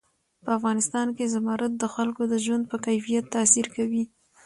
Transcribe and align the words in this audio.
په 0.43 0.49
افغانستان 0.57 1.07
کې 1.15 1.31
زمرد 1.33 1.73
د 1.77 1.83
خلکو 1.95 2.21
د 2.27 2.33
ژوند 2.45 2.63
په 2.71 2.77
کیفیت 2.85 3.25
تاثیر 3.35 3.65
کوي. 3.75 4.03